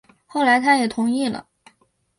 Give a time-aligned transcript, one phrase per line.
[0.25, 1.45] 后来他也同意了